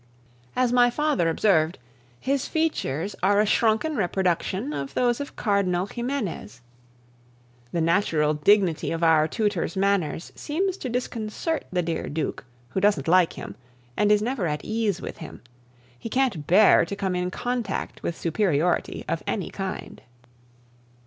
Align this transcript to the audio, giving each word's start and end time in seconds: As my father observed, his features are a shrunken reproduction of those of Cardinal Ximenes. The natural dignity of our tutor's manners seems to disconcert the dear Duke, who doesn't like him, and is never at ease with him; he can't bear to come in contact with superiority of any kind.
As 0.55 0.73
my 0.73 0.89
father 0.89 1.29
observed, 1.29 1.77
his 2.19 2.47
features 2.47 3.15
are 3.21 3.39
a 3.39 3.45
shrunken 3.45 3.95
reproduction 3.95 4.73
of 4.73 4.95
those 4.95 5.19
of 5.19 5.35
Cardinal 5.35 5.85
Ximenes. 5.85 6.61
The 7.71 7.81
natural 7.81 8.33
dignity 8.33 8.89
of 8.91 9.03
our 9.03 9.27
tutor's 9.27 9.77
manners 9.77 10.31
seems 10.35 10.75
to 10.77 10.89
disconcert 10.89 11.65
the 11.71 11.83
dear 11.83 12.09
Duke, 12.09 12.45
who 12.69 12.81
doesn't 12.81 13.07
like 13.07 13.33
him, 13.33 13.55
and 13.95 14.11
is 14.11 14.23
never 14.23 14.47
at 14.47 14.65
ease 14.65 15.03
with 15.03 15.17
him; 15.19 15.43
he 15.99 16.09
can't 16.09 16.47
bear 16.47 16.83
to 16.83 16.95
come 16.95 17.15
in 17.15 17.29
contact 17.29 18.01
with 18.01 18.17
superiority 18.17 19.05
of 19.07 19.21
any 19.27 19.51
kind. 19.51 20.01